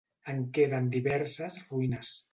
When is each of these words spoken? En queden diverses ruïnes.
En 0.31 0.39
queden 0.57 0.89
diverses 0.95 1.61
ruïnes. 1.69 2.15